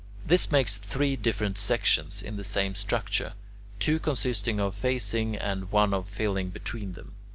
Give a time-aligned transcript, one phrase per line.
[0.25, 3.33] This makes three different sections in the same structure;
[3.77, 7.13] two consisting of facing and one of filling between them.